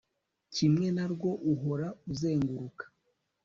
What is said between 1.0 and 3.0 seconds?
rwo uhora uzenguruka